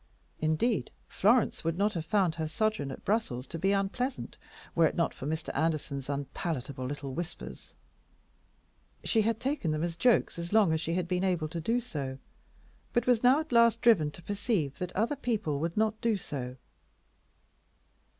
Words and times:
Indeed, 0.39 0.89
Florence 1.07 1.63
would 1.63 1.77
not 1.77 1.93
have 1.93 2.07
found 2.07 2.33
her 2.33 2.47
sojourn 2.47 2.89
at 2.89 3.05
Brussels 3.05 3.45
to 3.45 3.59
be 3.59 3.71
unpleasant 3.71 4.35
were 4.73 4.87
it 4.87 4.95
not 4.95 5.13
for 5.13 5.27
Mr. 5.27 5.51
Anderson's 5.55 6.09
unpalatable 6.09 6.87
little 6.87 7.13
whispers. 7.13 7.75
She 9.03 9.21
had 9.21 9.39
taken 9.39 9.69
them 9.69 9.83
as 9.83 9.95
jokes 9.95 10.39
as 10.39 10.51
long 10.51 10.73
as 10.73 10.81
she 10.81 10.95
had 10.95 11.07
been 11.07 11.23
able 11.23 11.47
to 11.49 11.61
do 11.61 11.79
so, 11.79 12.17
but 12.93 13.05
was 13.05 13.21
now 13.21 13.39
at 13.41 13.51
last 13.51 13.79
driven 13.79 14.09
to 14.09 14.23
perceive 14.23 14.79
that 14.79 14.91
other 14.95 15.15
people 15.15 15.59
would 15.59 15.77
not 15.77 16.01
do 16.01 16.17
so. 16.17 16.57